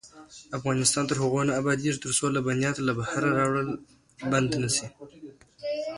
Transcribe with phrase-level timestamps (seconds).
[0.57, 3.67] افغانستان تر هغو نه ابادیږي، ترڅو لبنیات له بهره راوړل
[4.31, 4.87] بند نشي.